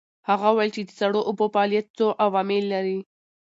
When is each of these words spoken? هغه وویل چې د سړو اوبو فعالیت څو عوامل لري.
هغه 0.29 0.47
وویل 0.51 0.71
چې 0.75 0.81
د 0.85 0.89
سړو 0.99 1.19
اوبو 1.29 1.45
فعالیت 1.53 1.87
څو 1.97 2.07
عوامل 2.23 2.63
لري. 2.73 2.99